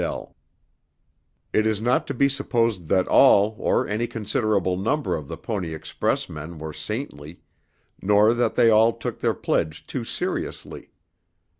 [1.61, 5.75] "It is not to be supposed that all, nor any considerable number of the Pony
[5.75, 7.41] Express men were saintly,
[8.01, 10.89] nor that they all took their pledge too seriously.